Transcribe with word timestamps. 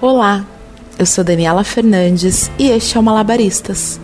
Olá, 0.00 0.46
eu 0.98 1.04
sou 1.04 1.22
Daniela 1.22 1.62
Fernandes 1.62 2.50
e 2.58 2.70
este 2.70 2.96
é 2.96 3.00
o 3.00 3.02
Malabaristas 3.02 4.00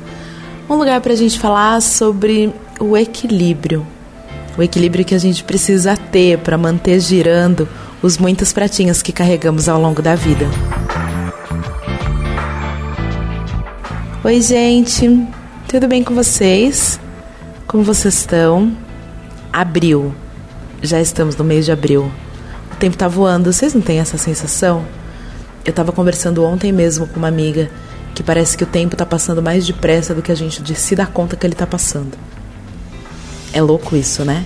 um 0.68 0.74
lugar 0.74 1.00
para 1.00 1.12
a 1.12 1.16
gente 1.16 1.38
falar 1.38 1.80
sobre 1.80 2.52
o 2.80 2.96
equilíbrio. 2.96 3.86
O 4.58 4.62
equilíbrio 4.62 5.04
que 5.04 5.14
a 5.14 5.18
gente 5.18 5.44
precisa 5.44 5.96
ter 5.96 6.38
para 6.38 6.58
manter 6.58 6.98
girando 7.00 7.68
os 8.02 8.18
muitos 8.18 8.52
pratinhos 8.52 9.00
que 9.00 9.12
carregamos 9.12 9.68
ao 9.68 9.80
longo 9.80 10.02
da 10.02 10.14
vida. 10.14 10.46
Oi, 14.24 14.40
gente, 14.40 15.26
tudo 15.68 15.86
bem 15.86 16.02
com 16.02 16.14
vocês? 16.14 16.98
Como 17.66 17.84
vocês 17.84 18.14
estão? 18.14 18.76
Abril, 19.52 20.12
já 20.82 21.00
estamos 21.00 21.36
no 21.36 21.44
mês 21.44 21.64
de 21.64 21.70
abril. 21.70 22.10
O 22.72 22.76
tempo 22.76 22.96
tá 22.96 23.06
voando, 23.06 23.52
vocês 23.52 23.72
não 23.72 23.80
têm 23.80 24.00
essa 24.00 24.18
sensação? 24.18 24.84
Eu 25.66 25.72
tava 25.72 25.90
conversando 25.90 26.44
ontem 26.44 26.70
mesmo 26.70 27.08
com 27.08 27.16
uma 27.16 27.26
amiga 27.26 27.68
que 28.14 28.22
parece 28.22 28.56
que 28.56 28.62
o 28.62 28.66
tempo 28.66 28.94
tá 28.94 29.04
passando 29.04 29.42
mais 29.42 29.66
depressa 29.66 30.14
do 30.14 30.22
que 30.22 30.30
a 30.30 30.34
gente 30.36 30.62
se 30.76 30.94
dá 30.94 31.06
conta 31.06 31.34
que 31.34 31.44
ele 31.44 31.56
tá 31.56 31.66
passando. 31.66 32.16
É 33.52 33.60
louco 33.60 33.96
isso, 33.96 34.24
né? 34.24 34.44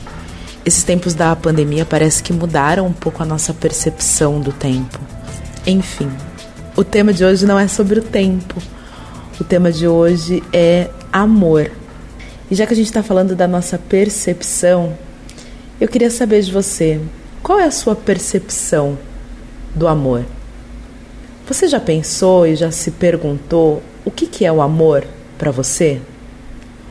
Esses 0.64 0.82
tempos 0.82 1.12
da 1.12 1.36
pandemia 1.36 1.84
parece 1.84 2.22
que 2.22 2.32
mudaram 2.32 2.86
um 2.86 2.92
pouco 2.92 3.22
a 3.22 3.26
nossa 3.26 3.52
percepção 3.52 4.40
do 4.40 4.50
tempo. 4.50 4.98
Enfim, 5.66 6.10
o 6.74 6.82
tema 6.82 7.12
de 7.12 7.22
hoje 7.22 7.44
não 7.44 7.58
é 7.58 7.68
sobre 7.68 7.98
o 7.98 8.02
tempo. 8.02 8.56
O 9.38 9.44
tema 9.44 9.70
de 9.70 9.86
hoje 9.86 10.42
é 10.50 10.88
amor. 11.12 11.70
E 12.50 12.54
já 12.54 12.66
que 12.66 12.72
a 12.72 12.76
gente 12.76 12.86
está 12.86 13.02
falando 13.02 13.36
da 13.36 13.46
nossa 13.46 13.76
percepção, 13.76 14.96
eu 15.78 15.86
queria 15.86 16.10
saber 16.10 16.40
de 16.40 16.50
você, 16.50 16.98
qual 17.42 17.60
é 17.60 17.64
a 17.64 17.70
sua 17.70 17.94
percepção 17.94 18.98
do 19.74 19.86
amor? 19.86 20.24
Você 21.50 21.66
já 21.66 21.80
pensou 21.80 22.46
e 22.46 22.54
já 22.54 22.70
se 22.70 22.92
perguntou 22.92 23.82
o 24.04 24.10
que, 24.12 24.28
que 24.28 24.44
é 24.44 24.52
o 24.52 24.62
amor 24.62 25.04
para 25.36 25.50
você? 25.50 26.00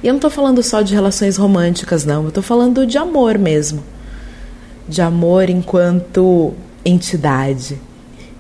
E 0.03 0.07
eu 0.07 0.11
não 0.11 0.17
estou 0.17 0.29
falando 0.29 0.61
só 0.61 0.81
de 0.81 0.93
relações 0.93 1.38
românticas, 1.38 2.03
não. 2.03 2.23
Eu 2.23 2.27
estou 2.27 2.43
falando 2.43 2.85
de 2.85 2.97
amor 2.97 3.37
mesmo. 3.37 3.81
De 4.85 5.02
amor 5.02 5.49
enquanto 5.49 6.53
entidade, 6.83 7.80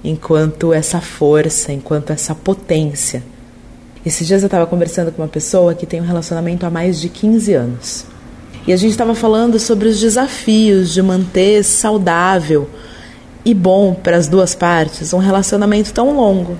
enquanto 0.03 0.73
essa 0.73 0.99
força, 0.99 1.71
enquanto 1.71 2.11
essa 2.11 2.35
potência. 2.35 3.23
Esses 4.05 4.27
dias 4.27 4.41
eu 4.41 4.47
estava 4.47 4.67
conversando 4.67 5.13
com 5.13 5.21
uma 5.21 5.27
pessoa 5.29 5.73
que 5.73 5.85
tem 5.85 6.01
um 6.01 6.05
relacionamento 6.05 6.65
há 6.65 6.69
mais 6.69 6.99
de 6.99 7.07
15 7.07 7.53
anos. 7.53 8.05
E 8.67 8.73
a 8.73 8.75
gente 8.75 8.91
estava 8.91 9.15
falando 9.15 9.57
sobre 9.57 9.87
os 9.87 9.97
desafios 9.97 10.93
de 10.93 11.01
manter 11.01 11.63
saudável 11.63 12.69
e 13.45 13.53
bom 13.53 13.93
para 13.93 14.17
as 14.17 14.27
duas 14.27 14.53
partes 14.55 15.13
um 15.13 15.17
relacionamento 15.17 15.93
tão 15.93 16.15
longo. 16.15 16.57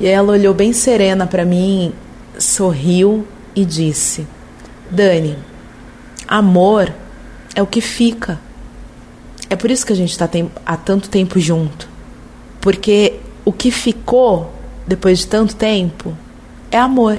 E 0.00 0.06
ela 0.06 0.32
olhou 0.32 0.52
bem 0.52 0.72
serena 0.72 1.26
para 1.26 1.44
mim, 1.44 1.92
sorriu 2.38 3.26
e 3.54 3.64
disse: 3.64 4.26
Dani, 4.90 5.38
amor 6.28 6.92
é 7.54 7.62
o 7.62 7.66
que 7.66 7.80
fica. 7.80 8.38
É 9.48 9.56
por 9.56 9.70
isso 9.70 9.86
que 9.86 9.92
a 9.92 9.96
gente 9.96 10.10
está 10.10 10.28
há 10.64 10.76
tanto 10.76 11.08
tempo 11.08 11.38
junto. 11.38 11.88
Porque 12.60 13.14
o 13.44 13.52
que 13.52 13.70
ficou 13.70 14.52
depois 14.86 15.20
de 15.20 15.26
tanto 15.28 15.54
tempo 15.54 16.16
é 16.70 16.78
amor. 16.78 17.18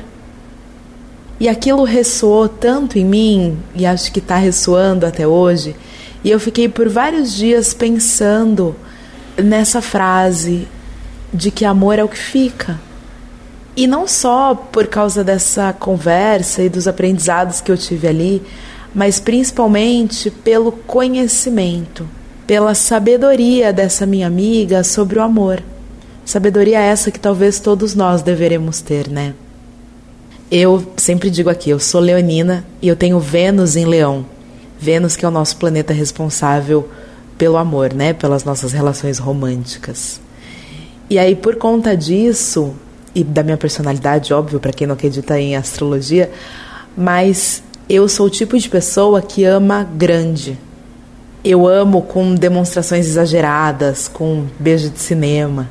E 1.40 1.48
aquilo 1.48 1.84
ressoou 1.84 2.50
tanto 2.50 2.98
em 2.98 3.06
mim, 3.06 3.58
e 3.76 3.86
acho 3.86 4.12
que 4.12 4.20
está 4.20 4.38
ressoando 4.38 5.06
até 5.06 5.28
hoje, 5.28 5.76
e 6.24 6.32
eu 6.32 6.40
fiquei 6.40 6.68
por 6.68 6.90
vários 6.90 7.34
dias 7.34 7.74
pensando 7.74 8.76
nessa 9.38 9.82
frase 9.82 10.68
de 11.34 11.52
que 11.52 11.66
amor 11.66 12.00
é 12.00 12.04
o 12.04 12.10
que 12.10 12.18
fica. 12.18 12.80
E 13.76 13.86
não 13.86 14.08
só 14.08 14.56
por 14.56 14.88
causa 14.88 15.24
dessa 15.24 15.72
conversa 15.72 16.64
e 16.64 16.70
dos 16.70 16.88
aprendizados 16.88 17.62
que 17.62 17.72
eu 17.72 17.78
tive 17.78 18.08
ali, 18.08 18.42
mas 18.94 19.20
principalmente 19.20 20.32
pelo 20.32 20.72
conhecimento, 20.72 22.08
pela 22.48 22.74
sabedoria 22.74 23.72
dessa 23.72 24.06
minha 24.06 24.26
amiga 24.26 24.84
sobre 24.84 25.20
o 25.20 25.22
amor. 25.22 25.62
Sabedoria 26.26 26.80
essa 26.80 27.12
que 27.12 27.20
talvez 27.20 27.60
todos 27.60 27.94
nós 27.94 28.22
deveremos 28.22 28.82
ter, 28.82 29.08
né? 29.08 29.34
Eu 30.50 30.94
sempre 30.98 31.30
digo 31.30 31.50
aqui, 31.50 31.70
eu 31.70 31.80
sou 31.80 32.02
leonina 32.02 32.66
e 32.82 32.88
eu 32.88 32.96
tenho 32.96 33.20
Vênus 33.20 33.76
em 33.76 33.86
Leão. 33.86 34.26
Vênus 34.80 35.16
que 35.16 35.26
é 35.26 35.28
o 35.28 35.32
nosso 35.32 35.58
planeta 35.58 35.94
responsável 35.94 36.90
pelo 37.38 37.58
amor, 37.58 37.94
né? 37.94 38.14
Pelas 38.14 38.44
nossas 38.44 38.72
relações 38.74 39.20
românticas. 39.20 40.20
E 41.10 41.18
aí, 41.18 41.36
por 41.36 41.56
conta 41.56 41.96
disso, 41.96 42.74
e 43.16 43.24
da 43.24 43.44
minha 43.44 43.58
personalidade, 43.58 44.34
óbvio, 44.34 44.60
para 44.60 44.74
quem 44.74 44.86
não 44.86 44.94
acredita 44.94 45.40
em 45.40 45.56
astrologia, 45.56 46.30
mas 46.96 47.64
eu 47.90 48.08
sou 48.10 48.28
o 48.28 48.30
tipo 48.30 48.58
de 48.58 48.68
pessoa 48.70 49.22
que 49.22 49.44
ama 49.44 49.84
grande. 49.84 50.58
Eu 51.44 51.68
amo 51.68 52.02
com 52.02 52.36
demonstrações 52.36 53.06
exageradas, 53.06 54.08
com 54.08 54.46
beijo 54.60 54.90
de 54.90 55.00
cinema. 55.00 55.70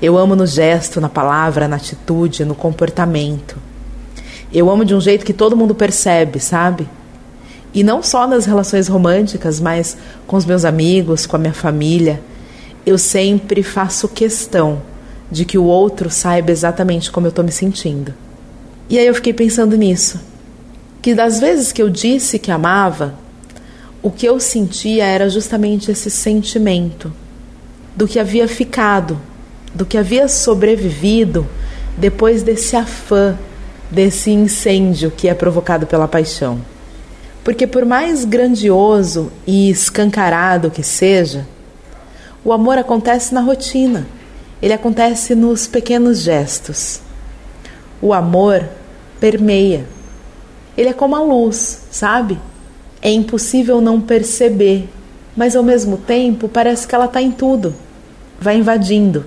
Eu 0.00 0.16
amo 0.16 0.36
no 0.36 0.46
gesto, 0.46 1.00
na 1.00 1.08
palavra, 1.08 1.66
na 1.66 1.76
atitude, 1.76 2.44
no 2.44 2.54
comportamento. 2.54 3.56
Eu 4.52 4.70
amo 4.70 4.84
de 4.84 4.94
um 4.94 5.00
jeito 5.00 5.24
que 5.24 5.32
todo 5.32 5.56
mundo 5.56 5.74
percebe, 5.74 6.38
sabe? 6.38 6.88
E 7.76 7.84
não 7.84 8.02
só 8.02 8.26
nas 8.26 8.46
relações 8.46 8.88
românticas, 8.88 9.60
mas 9.60 9.98
com 10.26 10.34
os 10.38 10.46
meus 10.46 10.64
amigos, 10.64 11.26
com 11.26 11.36
a 11.36 11.38
minha 11.38 11.52
família. 11.52 12.22
Eu 12.86 12.96
sempre 12.96 13.62
faço 13.62 14.08
questão 14.08 14.80
de 15.30 15.44
que 15.44 15.58
o 15.58 15.64
outro 15.64 16.08
saiba 16.08 16.50
exatamente 16.50 17.10
como 17.10 17.26
eu 17.26 17.28
estou 17.28 17.44
me 17.44 17.52
sentindo. 17.52 18.14
E 18.88 18.98
aí 18.98 19.06
eu 19.06 19.14
fiquei 19.14 19.34
pensando 19.34 19.76
nisso. 19.76 20.18
Que 21.02 21.14
das 21.14 21.38
vezes 21.38 21.70
que 21.70 21.82
eu 21.82 21.90
disse 21.90 22.38
que 22.38 22.50
amava, 22.50 23.14
o 24.02 24.10
que 24.10 24.24
eu 24.24 24.40
sentia 24.40 25.04
era 25.04 25.28
justamente 25.28 25.90
esse 25.90 26.10
sentimento 26.10 27.12
do 27.94 28.08
que 28.08 28.18
havia 28.18 28.48
ficado, 28.48 29.20
do 29.74 29.84
que 29.84 29.98
havia 29.98 30.28
sobrevivido 30.28 31.46
depois 31.98 32.42
desse 32.42 32.74
afã, 32.74 33.36
desse 33.90 34.30
incêndio 34.30 35.10
que 35.10 35.28
é 35.28 35.34
provocado 35.34 35.86
pela 35.86 36.08
paixão. 36.08 36.58
Porque, 37.46 37.64
por 37.64 37.84
mais 37.84 38.24
grandioso 38.24 39.30
e 39.46 39.70
escancarado 39.70 40.68
que 40.68 40.82
seja, 40.82 41.46
o 42.44 42.52
amor 42.52 42.76
acontece 42.76 43.32
na 43.32 43.40
rotina, 43.40 44.04
ele 44.60 44.72
acontece 44.72 45.32
nos 45.36 45.64
pequenos 45.64 46.22
gestos. 46.22 47.00
O 48.02 48.12
amor 48.12 48.68
permeia, 49.20 49.86
ele 50.76 50.88
é 50.88 50.92
como 50.92 51.14
a 51.14 51.22
luz, 51.22 51.82
sabe? 51.88 52.36
É 53.00 53.12
impossível 53.12 53.80
não 53.80 54.00
perceber, 54.00 54.88
mas 55.36 55.54
ao 55.54 55.62
mesmo 55.62 55.98
tempo 55.98 56.48
parece 56.48 56.84
que 56.84 56.96
ela 56.96 57.04
está 57.04 57.22
em 57.22 57.30
tudo, 57.30 57.76
vai 58.40 58.56
invadindo 58.56 59.24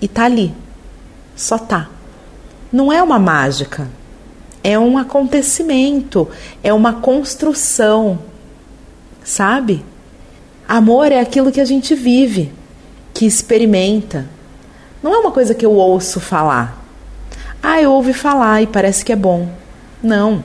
e 0.00 0.08
tá 0.08 0.24
ali, 0.24 0.54
só 1.36 1.58
tá. 1.58 1.90
Não 2.72 2.90
é 2.90 3.02
uma 3.02 3.18
mágica, 3.18 3.86
é 4.64 4.78
um 4.78 4.96
acontecimento, 4.96 6.26
é 6.62 6.72
uma 6.72 6.94
construção, 6.94 8.18
sabe? 9.22 9.84
Amor 10.66 11.12
é 11.12 11.20
aquilo 11.20 11.52
que 11.52 11.60
a 11.60 11.66
gente 11.66 11.94
vive, 11.94 12.50
que 13.12 13.26
experimenta. 13.26 14.26
Não 15.02 15.12
é 15.12 15.18
uma 15.18 15.30
coisa 15.30 15.54
que 15.54 15.66
eu 15.66 15.72
ouço 15.72 16.18
falar. 16.18 16.82
Ah, 17.62 17.80
eu 17.80 17.92
ouvi 17.92 18.14
falar 18.14 18.62
e 18.62 18.66
parece 18.66 19.04
que 19.04 19.12
é 19.12 19.16
bom. 19.16 19.50
Não, 20.02 20.42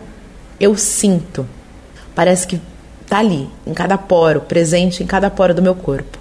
eu 0.60 0.76
sinto. 0.76 1.48
Parece 2.14 2.46
que 2.46 2.62
tá 3.08 3.20
ali, 3.20 3.50
em 3.66 3.74
cada 3.74 3.98
poro, 3.98 4.42
presente 4.42 5.02
em 5.02 5.08
cada 5.08 5.30
poro 5.30 5.54
do 5.54 5.62
meu 5.62 5.76
corpo. 5.76 6.20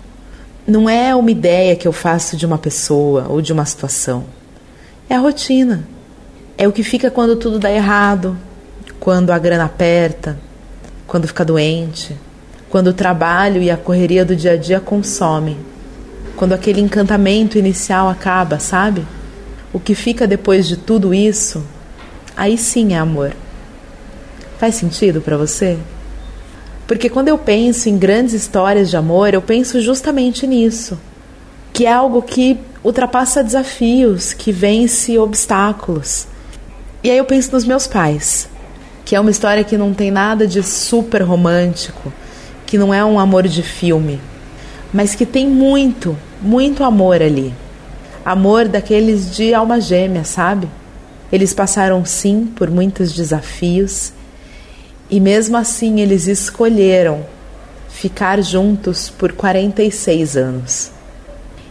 Não 0.64 0.88
é 0.88 1.12
uma 1.16 1.32
ideia 1.32 1.74
que 1.74 1.88
eu 1.88 1.92
faço 1.92 2.36
de 2.36 2.46
uma 2.46 2.58
pessoa 2.58 3.26
ou 3.28 3.42
de 3.42 3.52
uma 3.52 3.66
situação. 3.66 4.24
É 5.10 5.16
a 5.16 5.18
rotina 5.18 5.97
é 6.60 6.66
o 6.66 6.72
que 6.72 6.82
fica 6.82 7.08
quando 7.08 7.36
tudo 7.36 7.56
dá 7.56 7.70
errado, 7.70 8.36
quando 8.98 9.30
a 9.30 9.38
grana 9.38 9.66
aperta, 9.66 10.36
quando 11.06 11.28
fica 11.28 11.44
doente, 11.44 12.16
quando 12.68 12.88
o 12.88 12.92
trabalho 12.92 13.62
e 13.62 13.70
a 13.70 13.76
correria 13.76 14.24
do 14.24 14.34
dia 14.34 14.52
a 14.52 14.56
dia 14.56 14.80
consomem, 14.80 15.56
quando 16.34 16.54
aquele 16.54 16.80
encantamento 16.80 17.56
inicial 17.56 18.08
acaba, 18.08 18.58
sabe? 18.58 19.06
O 19.72 19.78
que 19.78 19.94
fica 19.94 20.26
depois 20.26 20.66
de 20.66 20.76
tudo 20.76 21.14
isso, 21.14 21.64
aí 22.36 22.58
sim 22.58 22.92
é 22.92 22.98
amor. 22.98 23.32
Faz 24.58 24.74
sentido 24.74 25.20
para 25.20 25.36
você? 25.36 25.78
Porque 26.88 27.08
quando 27.08 27.28
eu 27.28 27.38
penso 27.38 27.88
em 27.88 27.96
grandes 27.96 28.34
histórias 28.34 28.90
de 28.90 28.96
amor, 28.96 29.32
eu 29.32 29.42
penso 29.42 29.80
justamente 29.80 30.44
nisso, 30.44 30.98
que 31.72 31.86
é 31.86 31.92
algo 31.92 32.20
que 32.20 32.58
ultrapassa 32.82 33.44
desafios, 33.44 34.32
que 34.32 34.50
vence 34.50 35.16
obstáculos 35.18 36.26
e 37.02 37.10
aí 37.10 37.18
eu 37.18 37.24
penso 37.24 37.52
nos 37.52 37.64
meus 37.64 37.86
pais, 37.86 38.48
que 39.04 39.14
é 39.14 39.20
uma 39.20 39.30
história 39.30 39.62
que 39.62 39.76
não 39.76 39.94
tem 39.94 40.10
nada 40.10 40.46
de 40.46 40.62
super 40.62 41.22
romântico, 41.22 42.12
que 42.66 42.76
não 42.76 42.92
é 42.92 43.04
um 43.04 43.18
amor 43.18 43.46
de 43.46 43.62
filme, 43.62 44.20
mas 44.92 45.14
que 45.14 45.24
tem 45.24 45.46
muito, 45.46 46.16
muito 46.42 46.82
amor 46.82 47.22
ali. 47.22 47.54
Amor 48.24 48.68
daqueles 48.68 49.34
de 49.34 49.54
alma 49.54 49.80
gêmea, 49.80 50.24
sabe? 50.24 50.68
Eles 51.32 51.54
passaram 51.54 52.04
sim 52.04 52.46
por 52.56 52.70
muitos 52.70 53.14
desafios 53.14 54.12
e 55.10 55.20
mesmo 55.20 55.56
assim 55.56 56.00
eles 56.00 56.26
escolheram 56.26 57.24
ficar 57.88 58.42
juntos 58.42 59.08
por 59.08 59.32
46 59.32 60.36
anos. 60.36 60.90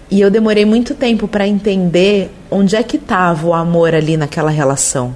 E 0.09 0.21
eu 0.21 0.31
demorei 0.31 0.65
muito 0.65 0.95
tempo 0.95 1.27
para 1.27 1.47
entender 1.47 2.31
onde 2.49 2.75
é 2.75 2.83
que 2.83 2.97
estava 2.97 3.47
o 3.47 3.53
amor 3.53 3.93
ali 3.93 4.17
naquela 4.17 4.49
relação. 4.49 5.13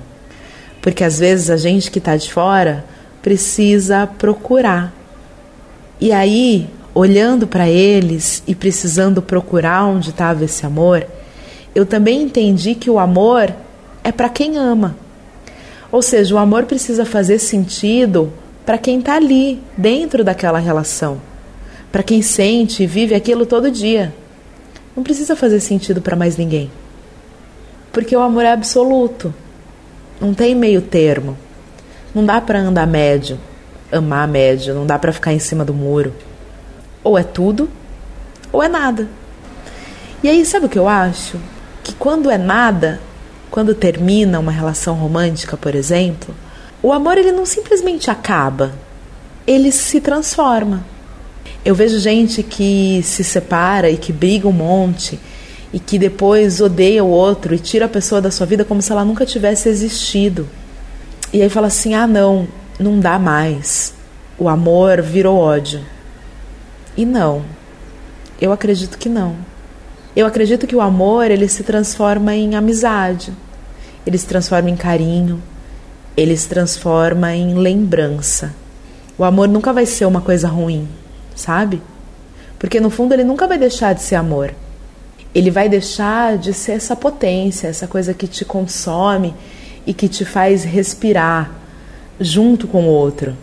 Porque 0.81 1.03
às 1.03 1.19
vezes 1.19 1.49
a 1.49 1.57
gente 1.57 1.91
que 1.91 1.99
está 1.99 2.15
de 2.17 2.31
fora 2.31 2.83
precisa 3.21 4.07
procurar. 4.07 4.93
E 5.99 6.11
aí, 6.11 6.67
olhando 6.93 7.45
para 7.45 7.69
eles 7.69 8.43
e 8.47 8.55
precisando 8.55 9.21
procurar 9.21 9.85
onde 9.85 10.09
estava 10.09 10.43
esse 10.43 10.65
amor, 10.65 11.05
eu 11.73 11.85
também 11.85 12.23
entendi 12.23 12.75
que 12.75 12.89
o 12.89 12.99
amor 12.99 13.53
é 14.03 14.11
para 14.11 14.29
quem 14.29 14.57
ama. 14.57 14.95
Ou 15.91 16.01
seja, 16.01 16.33
o 16.35 16.37
amor 16.37 16.65
precisa 16.65 17.05
fazer 17.05 17.37
sentido 17.37 18.31
para 18.65 18.77
quem 18.77 18.99
está 18.99 19.15
ali, 19.15 19.61
dentro 19.77 20.23
daquela 20.23 20.59
relação. 20.59 21.19
Para 21.91 22.03
quem 22.03 22.21
sente 22.21 22.83
e 22.83 22.87
vive 22.87 23.13
aquilo 23.13 23.45
todo 23.45 23.69
dia. 23.69 24.13
Não 24.95 25.03
precisa 25.03 25.35
fazer 25.35 25.59
sentido 25.59 26.01
para 26.01 26.15
mais 26.15 26.37
ninguém. 26.37 26.71
Porque 27.91 28.15
o 28.15 28.21
amor 28.21 28.43
é 28.43 28.51
absoluto. 28.51 29.33
Não 30.19 30.33
tem 30.33 30.55
meio 30.55 30.81
termo. 30.81 31.37
Não 32.13 32.25
dá 32.25 32.39
para 32.41 32.59
andar 32.59 32.85
médio, 32.85 33.39
amar 33.91 34.27
médio, 34.27 34.73
não 34.73 34.85
dá 34.85 34.99
para 34.99 35.13
ficar 35.13 35.33
em 35.33 35.39
cima 35.39 35.63
do 35.63 35.73
muro. 35.73 36.13
Ou 37.03 37.17
é 37.17 37.23
tudo, 37.23 37.69
ou 38.51 38.61
é 38.61 38.67
nada. 38.67 39.07
E 40.23 40.29
aí, 40.29 40.45
sabe 40.45 40.65
o 40.65 40.69
que 40.69 40.77
eu 40.77 40.87
acho? 40.87 41.37
Que 41.83 41.93
quando 41.93 42.29
é 42.29 42.37
nada, 42.37 42.99
quando 43.49 43.73
termina 43.73 44.39
uma 44.39 44.51
relação 44.51 44.95
romântica, 44.95 45.57
por 45.57 45.73
exemplo, 45.73 46.35
o 46.83 46.91
amor 46.91 47.17
ele 47.17 47.31
não 47.31 47.45
simplesmente 47.45 48.11
acaba, 48.11 48.71
ele 49.47 49.71
se 49.71 49.99
transforma. 49.99 50.85
Eu 51.63 51.75
vejo 51.75 51.99
gente 51.99 52.43
que 52.43 53.01
se 53.03 53.23
separa 53.23 53.89
e 53.89 53.97
que 53.97 54.11
briga 54.11 54.47
um 54.47 54.53
monte 54.53 55.19
e 55.73 55.79
que 55.79 55.97
depois 55.97 56.59
odeia 56.59 57.03
o 57.03 57.09
outro 57.09 57.55
e 57.55 57.59
tira 57.59 57.85
a 57.85 57.89
pessoa 57.89 58.21
da 58.21 58.31
sua 58.31 58.45
vida 58.45 58.65
como 58.65 58.81
se 58.81 58.91
ela 58.91 59.05
nunca 59.05 59.25
tivesse 59.25 59.69
existido. 59.69 60.47
E 61.31 61.41
aí 61.41 61.49
fala 61.49 61.67
assim: 61.67 61.93
ah, 61.93 62.07
não, 62.07 62.47
não 62.79 62.99
dá 62.99 63.17
mais. 63.17 63.93
O 64.37 64.49
amor 64.49 65.01
virou 65.01 65.37
ódio. 65.37 65.81
E 66.97 67.05
não. 67.05 67.43
Eu 68.39 68.51
acredito 68.51 68.97
que 68.97 69.07
não. 69.07 69.35
Eu 70.15 70.25
acredito 70.25 70.67
que 70.67 70.75
o 70.75 70.81
amor 70.81 71.31
ele 71.31 71.47
se 71.47 71.63
transforma 71.63 72.35
em 72.35 72.55
amizade, 72.55 73.31
ele 74.05 74.17
se 74.17 74.25
transforma 74.25 74.69
em 74.69 74.75
carinho, 74.75 75.41
ele 76.17 76.35
se 76.35 76.49
transforma 76.49 77.33
em 77.33 77.53
lembrança. 77.53 78.53
O 79.17 79.23
amor 79.23 79.47
nunca 79.47 79.71
vai 79.71 79.85
ser 79.85 80.05
uma 80.05 80.19
coisa 80.19 80.49
ruim, 80.49 80.85
sabe? 81.33 81.81
Porque 82.59 82.81
no 82.81 82.89
fundo 82.89 83.13
ele 83.13 83.23
nunca 83.23 83.47
vai 83.47 83.57
deixar 83.57 83.93
de 83.93 84.01
ser 84.01 84.15
amor. 84.15 84.53
Ele 85.33 85.49
vai 85.49 85.69
deixar 85.69 86.37
de 86.37 86.53
ser 86.53 86.73
essa 86.73 86.95
potência, 86.95 87.67
essa 87.67 87.87
coisa 87.87 88.13
que 88.13 88.27
te 88.27 88.43
consome 88.43 89.33
e 89.85 89.93
que 89.93 90.07
te 90.07 90.25
faz 90.25 90.63
respirar 90.63 91.51
junto 92.19 92.67
com 92.67 92.83
o 92.83 92.87
outro. 92.87 93.35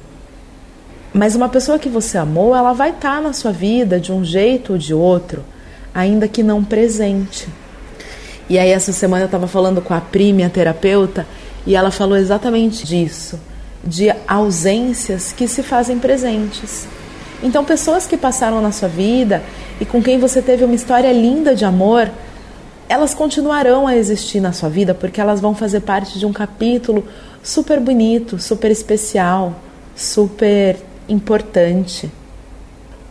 Mas 1.13 1.35
uma 1.35 1.49
pessoa 1.49 1.79
que 1.79 1.89
você 1.89 2.19
amou, 2.19 2.55
ela 2.55 2.73
vai 2.73 2.91
estar 2.91 3.17
tá 3.17 3.21
na 3.21 3.33
sua 3.33 3.51
vida 3.51 3.99
de 3.99 4.13
um 4.13 4.25
jeito 4.25 4.75
ou 4.75 4.79
de 4.79 4.93
outro 4.93 5.45
ainda 5.95 6.29
que 6.29 6.43
não 6.43 6.63
presente. 6.63 7.49
E 8.49 8.59
aí 8.59 8.71
essa 8.71 8.93
semana 8.93 9.25
eu 9.25 9.27
estava 9.27 9.47
falando 9.47 9.83
com 9.83 9.93
a 9.93 10.01
Pri, 10.01 10.33
minha 10.33 10.49
terapeuta, 10.49 11.27
e 11.67 11.75
ela 11.75 11.91
falou 11.91 12.17
exatamente 12.17 12.87
disso, 12.87 13.39
de 13.85 14.11
ausências 14.27 15.33
que 15.33 15.49
se 15.49 15.63
fazem 15.63 15.99
presentes. 15.99 16.87
Então, 17.43 17.65
pessoas 17.65 18.07
que 18.07 18.17
passaram 18.17 18.61
na 18.61 18.73
sua 18.73 18.89
vida 18.89 19.43
e 19.81 19.85
com 19.85 20.03
quem 20.03 20.19
você 20.19 20.43
teve 20.43 20.65
uma 20.65 20.75
história 20.75 21.13
linda 21.13 21.55
de 21.55 21.65
amor, 21.65 22.11
elas 22.89 23.15
continuarão 23.15 23.87
a 23.87 23.97
existir 23.97 24.41
na 24.41 24.53
sua 24.53 24.69
vida 24.69 24.95
porque 24.95 25.21
elas 25.21 25.41
vão 25.41 25.55
fazer 25.55 25.81
parte 25.81 26.19
de 26.19 26.27
um 26.27 26.33
capítulo 26.33 27.05
super 27.43 27.79
bonito, 27.79 28.39
super 28.39 28.71
especial, 28.71 29.55
super 29.95 30.77
importante. 31.09 32.11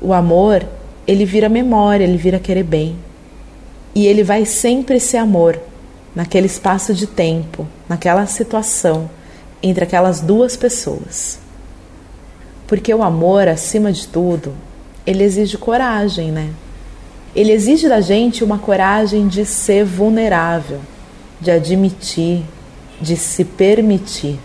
O 0.02 0.14
amor, 0.14 0.66
ele 1.08 1.26
vira 1.26 1.48
memória, 1.48 2.04
ele 2.04 2.18
vira 2.18 2.40
querer 2.40 2.64
bem. 2.64 2.96
E 3.96 4.06
ele 4.06 4.24
vai 4.24 4.46
sempre 4.46 5.00
ser 5.00 5.18
amor, 5.18 5.60
naquele 6.14 6.48
espaço 6.48 6.94
de 6.94 7.08
tempo, 7.08 7.68
naquela 7.88 8.26
situação, 8.26 9.10
entre 9.62 9.84
aquelas 9.84 10.20
duas 10.20 10.56
pessoas. 10.56 11.40
Porque 12.68 12.94
o 12.94 13.02
amor, 13.02 13.48
acima 13.48 13.92
de 13.92 14.08
tudo, 14.08 14.54
ele 15.08 15.24
exige 15.24 15.58
coragem, 15.58 16.32
né? 16.34 16.50
Ele 17.34 17.54
exige 17.54 17.88
da 17.88 18.02
gente 18.02 18.44
uma 18.44 18.60
coragem 18.60 19.30
de 19.30 19.46
ser 19.46 19.86
vulnerável, 19.86 20.82
de 21.40 21.50
admitir, 21.50 22.44
de 23.00 23.16
se 23.16 23.46
permitir. 23.46 24.38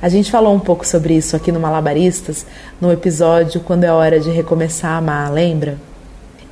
A 0.00 0.08
gente 0.08 0.30
falou 0.30 0.54
um 0.54 0.60
pouco 0.60 0.86
sobre 0.86 1.16
isso 1.16 1.34
aqui 1.34 1.50
no 1.50 1.58
Malabaristas, 1.58 2.46
no 2.80 2.92
episódio 2.92 3.60
Quando 3.60 3.82
é 3.82 3.92
Hora 3.92 4.20
de 4.20 4.30
Recomeçar 4.30 4.92
a 4.92 4.98
Amar, 4.98 5.32
lembra? 5.32 5.78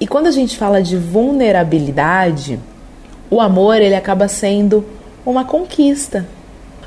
E 0.01 0.09
quando 0.09 0.27
a 0.27 0.33
gente 0.33 0.57
fala 0.57 0.83
de 0.83 0.97
vulnerabilidade, 0.97 2.59
o 3.31 3.41
amor 3.41 3.81
ele 3.81 3.95
acaba 3.95 4.27
sendo 4.27 4.85
uma 5.25 5.45
conquista, 5.45 6.27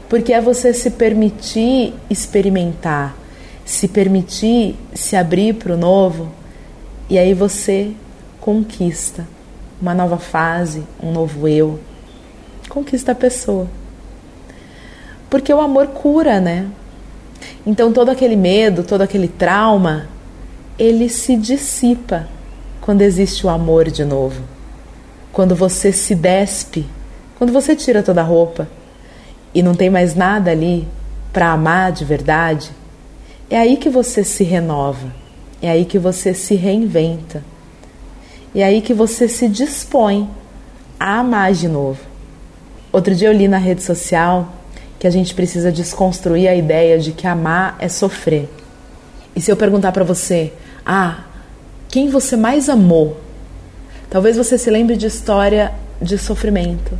porque 0.10 0.33
é 0.33 0.42
você 0.42 0.74
se 0.74 0.92
permitir 0.92 1.94
experimentar, 2.10 3.16
se 3.63 3.88
permitir 3.88 4.75
se 4.94 5.16
abrir 5.16 5.54
para 5.54 5.74
o 5.74 5.78
novo, 5.78 6.31
e 7.10 7.18
aí 7.18 7.34
você 7.34 7.92
conquista 8.40 9.28
uma 9.81 9.94
nova 9.94 10.18
fase, 10.18 10.84
um 11.02 11.12
novo 11.12 11.48
eu, 11.48 11.80
conquista 12.69 13.12
a 13.12 13.16
pessoa. 13.16 13.68
Porque 15.30 15.54
o 15.54 15.60
amor 15.60 15.88
cura, 15.88 16.40
né? 16.40 16.68
Então 17.66 17.92
todo 17.92 18.10
aquele 18.10 18.36
medo, 18.36 18.84
todo 18.84 19.02
aquele 19.02 19.28
trauma, 19.28 20.07
ele 20.78 21.09
se 21.09 21.35
dissipa 21.35 22.28
quando 22.81 23.02
existe 23.02 23.45
o 23.45 23.50
amor 23.50 23.90
de 23.90 24.04
novo. 24.06 24.42
Quando 25.31 25.56
você 25.56 25.92
se 25.92 26.16
despe, 26.16 26.85
quando 27.38 27.52
você 27.52 27.76
tira 27.76 28.02
toda 28.02 28.21
a 28.21 28.24
roupa 28.24 28.68
e 29.54 29.62
não 29.62 29.76
tem 29.76 29.90
mais 29.90 30.16
nada 30.16 30.52
ali 30.52 30.88
para 31.33 31.52
amar 31.52 31.92
de 31.92 32.06
verdade, 32.06 32.71
é 33.50 33.57
aí 33.57 33.78
que 33.78 33.90
você 33.90 34.24
se 34.24 34.44
renova, 34.44 35.14
é 35.66 35.72
aí 35.72 35.86
que 35.86 35.98
você 35.98 36.34
se 36.34 36.56
reinventa, 36.56 37.44
é 38.54 38.64
aí 38.64 38.81
que 38.81 38.94
você 38.94 39.28
se 39.28 39.50
dispõe 39.50 40.30
a 41.00 41.19
amar 41.19 41.54
de 41.54 41.68
novo. 41.68 42.00
Outro 42.92 43.14
dia 43.14 43.28
eu 43.28 43.34
li 43.34 43.48
na 43.48 43.57
rede 43.57 43.81
social 43.81 44.54
que 45.00 45.07
a 45.07 45.10
gente 45.10 45.34
precisa 45.34 45.72
desconstruir 45.72 46.48
a 46.48 46.56
ideia 46.56 47.00
de 47.00 47.12
que 47.12 47.28
amar 47.28 47.76
é 47.80 47.90
sofrer. 47.90 48.48
E 49.36 49.42
se 49.42 49.52
eu 49.52 49.57
perguntar 49.57 49.92
para 49.92 50.04
você, 50.04 50.54
ah, 50.86 51.26
quem 51.90 52.10
você 52.10 52.38
mais 52.38 52.69
amou. 52.69 53.19
Talvez 54.10 54.38
você 54.38 54.57
se 54.57 54.69
lembre 54.69 54.95
de 54.95 55.07
história 55.07 55.74
de 56.02 56.18
sofrimento, 56.18 56.98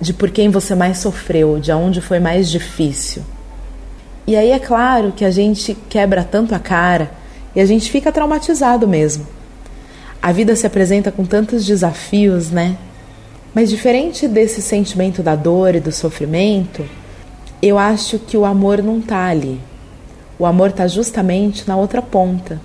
de 0.00 0.14
por 0.14 0.30
quem 0.30 0.48
você 0.48 0.74
mais 0.74 0.98
sofreu, 0.98 1.58
de 1.58 1.72
onde 1.72 2.00
foi 2.00 2.20
mais 2.20 2.48
difícil. 2.48 3.22
E 4.26 4.36
aí 4.36 4.52
é 4.52 4.58
claro 4.58 5.12
que 5.12 5.24
a 5.24 5.30
gente 5.30 5.74
quebra 5.88 6.22
tanto 6.22 6.54
a 6.54 6.58
cara 6.58 7.19
e 7.54 7.60
a 7.60 7.66
gente 7.66 7.90
fica 7.90 8.12
traumatizado 8.12 8.86
mesmo. 8.86 9.26
A 10.22 10.32
vida 10.32 10.54
se 10.54 10.66
apresenta 10.66 11.10
com 11.10 11.24
tantos 11.24 11.64
desafios, 11.64 12.50
né? 12.50 12.76
Mas 13.54 13.70
diferente 13.70 14.28
desse 14.28 14.62
sentimento 14.62 15.22
da 15.22 15.34
dor 15.34 15.74
e 15.74 15.80
do 15.80 15.90
sofrimento, 15.90 16.84
eu 17.62 17.78
acho 17.78 18.18
que 18.18 18.36
o 18.36 18.44
amor 18.44 18.82
não 18.82 19.00
tá 19.00 19.26
ali. 19.26 19.60
O 20.38 20.46
amor 20.46 20.72
tá 20.72 20.86
justamente 20.86 21.66
na 21.66 21.76
outra 21.76 22.00
ponta 22.00 22.60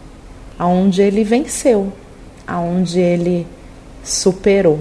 aonde 0.58 1.02
ele 1.02 1.24
venceu, 1.24 1.92
aonde 2.48 3.00
ele 3.00 3.46
superou. 4.04 4.80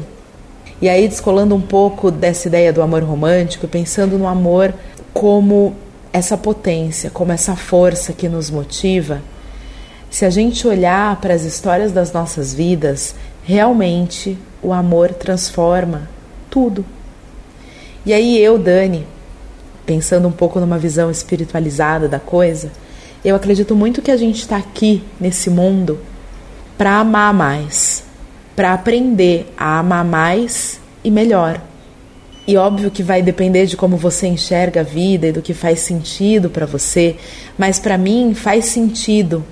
E 0.81 0.89
aí, 0.89 1.09
descolando 1.09 1.55
um 1.55 1.61
pouco 1.61 2.11
dessa 2.11 2.49
ideia 2.49 2.73
do 2.73 2.83
amor 2.83 3.03
romântico, 3.03 3.67
pensando 3.67 4.19
no 4.19 4.27
amor 4.27 4.75
como 5.13 5.75
essa 6.13 6.37
potência, 6.37 7.11
como 7.11 7.33
essa 7.33 7.57
força 7.57 8.13
que 8.13 8.29
nos 8.29 8.51
motiva, 8.51 9.21
se 10.15 10.25
a 10.25 10.31
gente 10.31 10.65
olhar 10.69 11.21
para 11.21 11.35
as 11.35 11.43
histórias 11.43 11.91
das 11.91 12.13
nossas 12.13 12.55
vidas, 12.55 13.17
realmente 13.43 14.39
o 14.63 14.73
amor 14.73 15.13
transforma 15.13 16.09
tudo. 16.49 16.87
E 18.07 18.13
aí, 18.13 18.39
eu, 18.41 18.57
Dani, 18.57 19.09
pensando 19.85 20.29
um 20.29 20.31
pouco 20.31 20.61
numa 20.61 20.79
visão 20.79 21.11
espiritualizada 21.11 22.07
da 22.07 22.21
coisa, 22.21 22.71
eu 23.25 23.35
acredito 23.35 23.75
muito 23.75 24.01
que 24.01 24.11
a 24.13 24.17
gente 24.17 24.39
está 24.39 24.57
aqui 24.57 25.03
nesse 25.19 25.51
mundo 25.51 25.99
para 26.79 27.01
amar 27.01 27.35
mais, 27.35 28.05
para 28.55 28.73
aprender 28.73 29.53
a 29.57 29.81
amar 29.81 30.05
mais 30.05 30.79
e 31.03 31.11
melhor. 31.11 31.61
E 32.47 32.57
óbvio 32.57 32.89
que 32.89 33.03
vai 33.03 33.21
depender 33.21 33.67
de 33.67 33.77
como 33.77 33.97
você 33.97 34.29
enxerga 34.29 34.83
a 34.83 34.85
vida 34.85 35.27
e 35.27 35.33
do 35.33 35.43
que 35.43 35.53
faz 35.53 35.81
sentido 35.81 36.49
para 36.49 36.67
você, 36.67 37.17
mas 37.59 37.81
para 37.81 37.99
mim 37.99 38.33
faz 38.33 38.67
sentido 38.67 39.45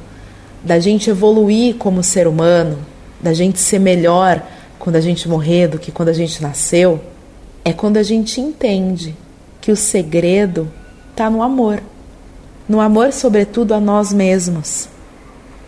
da 0.64 0.78
gente 0.78 1.10
evoluir 1.10 1.76
como 1.76 2.02
ser 2.02 2.26
humano, 2.26 2.78
da 3.20 3.32
gente 3.32 3.58
ser 3.58 3.78
melhor 3.78 4.42
quando 4.78 4.96
a 4.96 5.00
gente 5.00 5.28
morrer 5.28 5.68
do 5.68 5.78
que 5.78 5.92
quando 5.92 6.08
a 6.08 6.12
gente 6.12 6.42
nasceu, 6.42 7.00
é 7.64 7.72
quando 7.72 7.96
a 7.96 8.02
gente 8.02 8.40
entende 8.40 9.14
que 9.60 9.70
o 9.70 9.76
segredo 9.76 10.68
está 11.10 11.30
no 11.30 11.42
amor. 11.42 11.82
No 12.68 12.80
amor, 12.80 13.12
sobretudo, 13.12 13.74
a 13.74 13.80
nós 13.80 14.12
mesmos. 14.12 14.88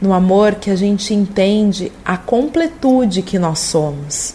No 0.00 0.12
amor 0.12 0.56
que 0.56 0.70
a 0.70 0.76
gente 0.76 1.14
entende 1.14 1.92
a 2.04 2.16
completude 2.16 3.22
que 3.22 3.38
nós 3.38 3.60
somos. 3.60 4.34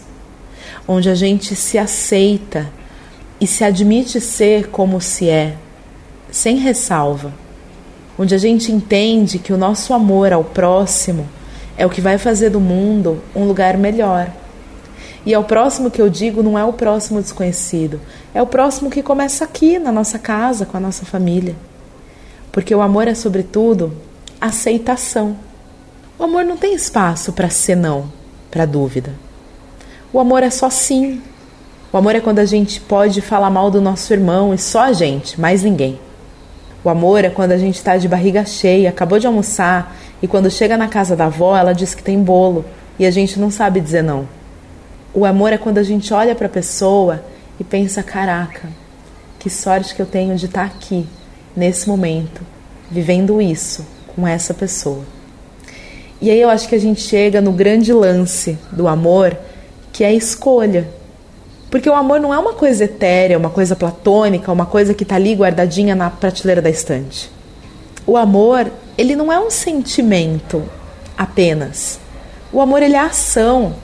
Onde 0.88 1.10
a 1.10 1.14
gente 1.14 1.54
se 1.54 1.76
aceita 1.76 2.70
e 3.40 3.46
se 3.46 3.64
admite 3.64 4.20
ser 4.20 4.68
como 4.68 5.00
se 5.00 5.28
é, 5.28 5.56
sem 6.30 6.56
ressalva. 6.56 7.32
Onde 8.20 8.34
a 8.34 8.38
gente 8.38 8.70
entende 8.70 9.38
que 9.38 9.50
o 9.50 9.56
nosso 9.56 9.94
amor 9.94 10.30
ao 10.30 10.44
próximo 10.44 11.26
é 11.74 11.86
o 11.86 11.88
que 11.88 12.02
vai 12.02 12.18
fazer 12.18 12.50
do 12.50 12.60
mundo 12.60 13.22
um 13.34 13.46
lugar 13.46 13.78
melhor. 13.78 14.30
E 15.24 15.32
é 15.32 15.38
o 15.38 15.44
próximo 15.44 15.90
que 15.90 16.02
eu 16.02 16.10
digo 16.10 16.42
não 16.42 16.58
é 16.58 16.62
o 16.62 16.74
próximo 16.74 17.22
desconhecido, 17.22 17.98
é 18.34 18.42
o 18.42 18.46
próximo 18.46 18.90
que 18.90 19.02
começa 19.02 19.42
aqui, 19.42 19.78
na 19.78 19.90
nossa 19.90 20.18
casa, 20.18 20.66
com 20.66 20.76
a 20.76 20.80
nossa 20.80 21.06
família. 21.06 21.56
Porque 22.52 22.74
o 22.74 22.82
amor 22.82 23.08
é, 23.08 23.14
sobretudo, 23.14 23.90
aceitação. 24.38 25.34
O 26.18 26.24
amor 26.24 26.44
não 26.44 26.58
tem 26.58 26.74
espaço 26.74 27.32
para 27.32 27.48
ser 27.48 27.74
não, 27.74 28.12
para 28.50 28.66
dúvida. 28.66 29.14
O 30.12 30.20
amor 30.20 30.42
é 30.42 30.50
só 30.50 30.68
sim. 30.68 31.22
O 31.90 31.96
amor 31.96 32.14
é 32.14 32.20
quando 32.20 32.40
a 32.40 32.44
gente 32.44 32.82
pode 32.82 33.22
falar 33.22 33.48
mal 33.48 33.70
do 33.70 33.80
nosso 33.80 34.12
irmão 34.12 34.52
e 34.52 34.58
só 34.58 34.80
a 34.80 34.92
gente, 34.92 35.40
mais 35.40 35.62
ninguém. 35.62 35.98
O 36.82 36.88
amor 36.88 37.24
é 37.24 37.30
quando 37.30 37.52
a 37.52 37.58
gente 37.58 37.76
está 37.76 37.96
de 37.96 38.08
barriga 38.08 38.44
cheia, 38.44 38.88
acabou 38.88 39.18
de 39.18 39.26
almoçar 39.26 39.96
e 40.22 40.26
quando 40.26 40.50
chega 40.50 40.76
na 40.76 40.88
casa 40.88 41.14
da 41.14 41.26
avó 41.26 41.56
ela 41.56 41.72
diz 41.72 41.94
que 41.94 42.02
tem 42.02 42.22
bolo 42.22 42.64
e 42.98 43.04
a 43.04 43.10
gente 43.10 43.38
não 43.38 43.50
sabe 43.50 43.80
dizer 43.80 44.02
não. 44.02 44.26
O 45.12 45.24
amor 45.24 45.52
é 45.52 45.58
quando 45.58 45.78
a 45.78 45.82
gente 45.82 46.12
olha 46.14 46.34
para 46.34 46.46
a 46.46 46.50
pessoa 46.50 47.22
e 47.58 47.64
pensa: 47.64 48.02
caraca, 48.02 48.68
que 49.38 49.50
sorte 49.50 49.94
que 49.94 50.00
eu 50.00 50.06
tenho 50.06 50.36
de 50.36 50.46
estar 50.46 50.68
tá 50.68 50.74
aqui, 50.74 51.06
nesse 51.56 51.88
momento, 51.88 52.42
vivendo 52.90 53.40
isso 53.40 53.86
com 54.14 54.26
essa 54.26 54.54
pessoa. 54.54 55.04
E 56.20 56.30
aí 56.30 56.40
eu 56.40 56.50
acho 56.50 56.68
que 56.68 56.74
a 56.74 56.80
gente 56.80 57.00
chega 57.00 57.40
no 57.40 57.52
grande 57.52 57.92
lance 57.92 58.58
do 58.70 58.86
amor, 58.86 59.36
que 59.92 60.04
é 60.04 60.08
a 60.08 60.12
escolha. 60.12 60.88
Porque 61.70 61.88
o 61.88 61.94
amor 61.94 62.18
não 62.18 62.34
é 62.34 62.38
uma 62.38 62.52
coisa 62.52 62.84
etérea, 62.84 63.38
uma 63.38 63.48
coisa 63.48 63.76
platônica, 63.76 64.50
uma 64.50 64.66
coisa 64.66 64.92
que 64.92 65.04
está 65.04 65.14
ali 65.14 65.34
guardadinha 65.34 65.94
na 65.94 66.10
prateleira 66.10 66.60
da 66.60 66.68
estante. 66.68 67.30
O 68.04 68.16
amor, 68.16 68.70
ele 68.98 69.14
não 69.14 69.32
é 69.32 69.38
um 69.38 69.50
sentimento 69.50 70.64
apenas. 71.16 72.00
O 72.52 72.60
amor, 72.60 72.82
ele 72.82 72.96
é 72.96 72.98
ação, 72.98 73.76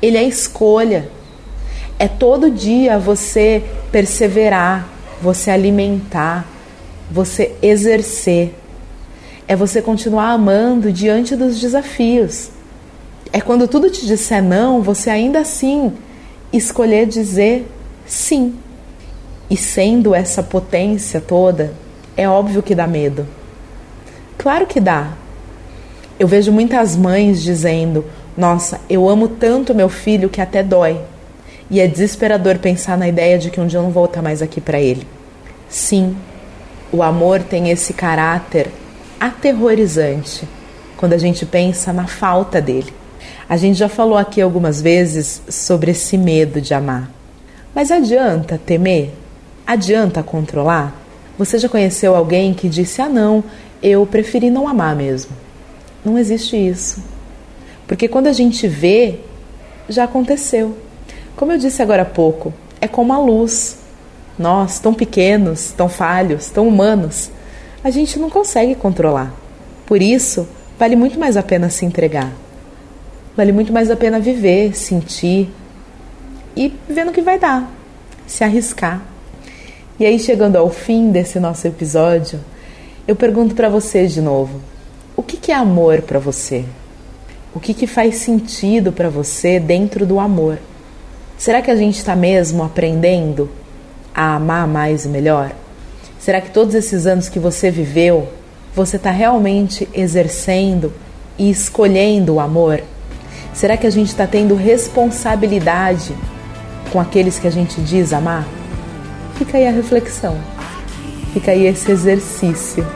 ele 0.00 0.16
é 0.16 0.22
escolha. 0.22 1.10
É 1.98 2.08
todo 2.08 2.50
dia 2.50 2.98
você 2.98 3.62
perseverar, 3.92 4.88
você 5.20 5.50
alimentar, 5.50 6.46
você 7.10 7.54
exercer. 7.60 8.54
É 9.46 9.54
você 9.54 9.82
continuar 9.82 10.30
amando 10.30 10.90
diante 10.90 11.36
dos 11.36 11.60
desafios. 11.60 12.50
É 13.30 13.42
quando 13.42 13.68
tudo 13.68 13.90
te 13.90 14.06
disser 14.06 14.42
não, 14.42 14.80
você 14.80 15.10
ainda 15.10 15.40
assim 15.40 15.92
escolher 16.56 17.06
dizer 17.06 17.66
sim. 18.06 18.56
E 19.48 19.56
sendo 19.56 20.14
essa 20.14 20.42
potência 20.42 21.20
toda, 21.20 21.72
é 22.16 22.28
óbvio 22.28 22.62
que 22.62 22.74
dá 22.74 22.86
medo. 22.86 23.26
Claro 24.38 24.66
que 24.66 24.80
dá. 24.80 25.12
Eu 26.18 26.26
vejo 26.26 26.50
muitas 26.50 26.96
mães 26.96 27.42
dizendo: 27.42 28.04
Nossa, 28.36 28.80
eu 28.88 29.08
amo 29.08 29.28
tanto 29.28 29.74
meu 29.74 29.88
filho 29.88 30.28
que 30.28 30.40
até 30.40 30.62
dói. 30.62 31.00
E 31.70 31.80
é 31.80 31.86
desesperador 31.86 32.58
pensar 32.58 32.96
na 32.96 33.08
ideia 33.08 33.38
de 33.38 33.50
que 33.50 33.60
um 33.60 33.66
dia 33.66 33.78
eu 33.78 33.82
não 33.82 33.90
vou 33.90 34.04
estar 34.04 34.22
mais 34.22 34.40
aqui 34.40 34.60
para 34.60 34.80
ele. 34.80 35.06
Sim, 35.68 36.16
o 36.92 37.02
amor 37.02 37.42
tem 37.42 37.70
esse 37.70 37.92
caráter 37.92 38.70
aterrorizante 39.18 40.46
quando 40.96 41.12
a 41.12 41.18
gente 41.18 41.44
pensa 41.44 41.92
na 41.92 42.06
falta 42.06 42.60
dele. 42.60 42.92
A 43.48 43.56
gente 43.56 43.78
já 43.78 43.88
falou 43.88 44.18
aqui 44.18 44.40
algumas 44.40 44.82
vezes 44.82 45.40
sobre 45.48 45.92
esse 45.92 46.18
medo 46.18 46.60
de 46.60 46.74
amar. 46.74 47.08
Mas 47.72 47.92
adianta 47.92 48.58
temer? 48.58 49.12
Adianta 49.64 50.20
controlar? 50.22 51.00
Você 51.38 51.56
já 51.58 51.68
conheceu 51.68 52.16
alguém 52.16 52.52
que 52.52 52.68
disse: 52.68 53.00
Ah, 53.00 53.08
não, 53.08 53.44
eu 53.80 54.04
preferi 54.04 54.50
não 54.50 54.66
amar 54.66 54.96
mesmo? 54.96 55.30
Não 56.04 56.18
existe 56.18 56.56
isso. 56.56 57.02
Porque 57.86 58.08
quando 58.08 58.26
a 58.26 58.32
gente 58.32 58.66
vê, 58.66 59.20
já 59.88 60.04
aconteceu. 60.04 60.76
Como 61.36 61.52
eu 61.52 61.58
disse 61.58 61.80
agora 61.82 62.02
há 62.02 62.06
pouco, 62.06 62.52
é 62.80 62.88
como 62.88 63.12
a 63.12 63.18
luz. 63.18 63.78
Nós, 64.36 64.80
tão 64.80 64.92
pequenos, 64.92 65.70
tão 65.70 65.88
falhos, 65.88 66.50
tão 66.50 66.66
humanos, 66.66 67.30
a 67.82 67.90
gente 67.90 68.18
não 68.18 68.28
consegue 68.28 68.74
controlar. 68.74 69.32
Por 69.86 70.02
isso, 70.02 70.48
vale 70.78 70.96
muito 70.96 71.18
mais 71.18 71.36
a 71.36 71.42
pena 71.42 71.70
se 71.70 71.86
entregar. 71.86 72.32
Vale 73.36 73.52
muito 73.52 73.70
mais 73.70 73.90
a 73.90 73.96
pena 73.96 74.18
viver, 74.18 74.74
sentir 74.74 75.50
e 76.56 76.72
ver 76.88 77.04
no 77.04 77.12
que 77.12 77.20
vai 77.20 77.38
dar, 77.38 77.70
se 78.26 78.42
arriscar. 78.42 79.02
E 80.00 80.06
aí, 80.06 80.18
chegando 80.18 80.56
ao 80.56 80.70
fim 80.70 81.10
desse 81.10 81.38
nosso 81.38 81.66
episódio, 81.66 82.40
eu 83.06 83.14
pergunto 83.14 83.54
para 83.54 83.68
você 83.68 84.06
de 84.06 84.22
novo: 84.22 84.58
o 85.14 85.22
que, 85.22 85.36
que 85.36 85.52
é 85.52 85.54
amor 85.54 86.00
para 86.00 86.18
você? 86.18 86.64
O 87.54 87.60
que, 87.60 87.74
que 87.74 87.86
faz 87.86 88.16
sentido 88.16 88.90
para 88.90 89.10
você 89.10 89.60
dentro 89.60 90.06
do 90.06 90.18
amor? 90.18 90.58
Será 91.36 91.60
que 91.60 91.70
a 91.70 91.76
gente 91.76 91.98
está 91.98 92.16
mesmo 92.16 92.62
aprendendo 92.62 93.50
a 94.14 94.36
amar 94.36 94.66
mais 94.66 95.04
e 95.04 95.08
melhor? 95.08 95.52
Será 96.18 96.40
que 96.40 96.50
todos 96.50 96.74
esses 96.74 97.06
anos 97.06 97.28
que 97.28 97.38
você 97.38 97.70
viveu, 97.70 98.28
você 98.74 98.96
está 98.96 99.10
realmente 99.10 99.86
exercendo 99.92 100.90
e 101.38 101.50
escolhendo 101.50 102.36
o 102.36 102.40
amor? 102.40 102.82
Será 103.56 103.74
que 103.78 103.86
a 103.86 103.90
gente 103.90 104.08
está 104.08 104.26
tendo 104.26 104.54
responsabilidade 104.54 106.14
com 106.92 107.00
aqueles 107.00 107.38
que 107.38 107.46
a 107.46 107.50
gente 107.50 107.80
diz 107.80 108.12
amar? 108.12 108.44
Fica 109.36 109.56
aí 109.56 109.66
a 109.66 109.70
reflexão, 109.70 110.36
fica 111.32 111.52
aí 111.52 111.66
esse 111.66 111.90
exercício 111.90 112.86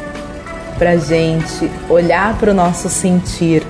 para 0.78 0.98
gente 0.98 1.70
olhar 1.88 2.36
para 2.36 2.50
o 2.50 2.54
nosso 2.54 2.90
sentir, 2.90 3.62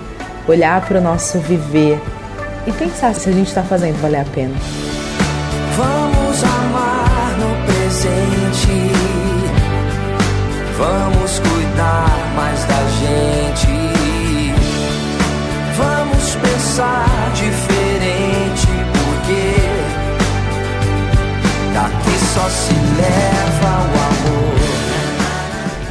olhar 0.49 0.85
para 0.85 0.99
o 0.99 1.01
nosso 1.01 1.39
viver 1.39 2.01
e 2.67 2.73
pensar 2.73 3.15
se 3.15 3.29
a 3.29 3.33
gente 3.33 3.47
está 3.47 3.63
fazendo 3.63 4.01
valer 4.03 4.23
a 4.23 4.25
pena. 4.25 4.57
Vamos 5.77 6.43
amar 6.43 7.37
no 7.39 7.67
presente, 7.67 8.91
vamos 10.77 11.39
cuidar 11.39 12.33
mais 12.35 12.65
da 12.65 12.83
gente, 12.99 13.50
pensar 16.71 17.33
diferente, 17.35 18.69
porque 18.93 19.43
daqui 21.75 22.17
só 22.33 22.49
se 22.49 22.73
leva 22.97 23.71
o 23.71 23.99
amor. 24.07 24.55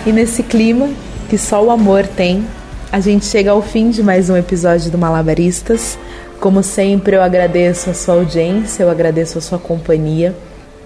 E 0.05 0.13
nesse 0.13 0.41
clima 0.41 0.89
que 1.29 1.37
só 1.37 1.61
o 1.61 1.69
amor 1.69 2.07
tem, 2.07 2.47
a 2.93 3.01
gente 3.01 3.25
chega 3.25 3.51
ao 3.51 3.61
fim 3.61 3.89
de 3.89 4.01
mais 4.01 4.29
um 4.29 4.37
episódio 4.37 4.89
do 4.89 4.97
Malabaristas. 4.97 5.99
Como 6.39 6.63
sempre, 6.63 7.17
eu 7.17 7.21
agradeço 7.21 7.89
a 7.89 7.93
sua 7.93 8.13
audiência, 8.13 8.83
eu 8.83 8.89
agradeço 8.89 9.37
a 9.37 9.41
sua 9.41 9.59
companhia. 9.59 10.33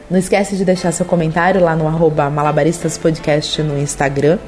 Não 0.10 0.18
esquece 0.18 0.58
de 0.58 0.66
deixar 0.66 0.92
seu 0.92 1.06
comentário 1.06 1.62
lá 1.62 1.76
no 1.76 1.86
malabaristaspodcast 2.32 3.62
no 3.62 3.78
Instagram. 3.78 4.40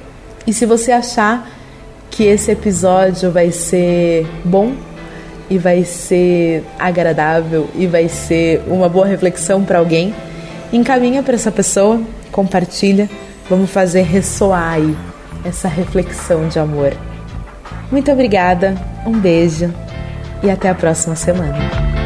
E 0.48 0.52
se 0.52 0.66
você 0.66 0.92
achar 0.92 1.48
que 2.10 2.24
esse 2.24 2.50
episódio 2.50 3.30
vai 3.30 3.52
ser 3.52 4.26
bom 4.44 4.74
e 5.50 5.58
vai 5.58 5.84
ser 5.84 6.64
agradável 6.80 7.70
e 7.76 7.88
vai 7.88 8.08
ser 8.10 8.62
uma 8.68 8.90
boa 8.90 9.06
reflexão 9.06 9.64
para 9.64 9.80
alguém, 9.80 10.14
encaminha 10.74 11.22
para 11.22 11.36
essa 11.36 11.52
pessoa, 11.52 12.02
compartilha, 12.32 13.10
vamos 13.50 13.70
fazer 13.70 14.02
ressoar 14.04 14.74
aí 14.74 14.98
essa 15.44 15.68
reflexão 15.68 16.48
de 16.48 16.60
amor. 16.60 16.94
Muito 17.92 18.12
obrigada, 18.12 18.76
um 19.06 19.12
beijo 19.12 19.74
e 20.42 20.50
até 20.50 20.70
a 20.70 20.76
próxima 20.76 21.16
semana. 21.16 22.05